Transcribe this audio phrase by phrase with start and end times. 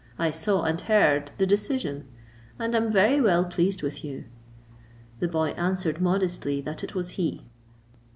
[0.17, 2.07] I saw and heard the decision,
[2.57, 4.23] and am very well pleased with you."
[5.19, 7.45] The boy answered modestly, that it was he.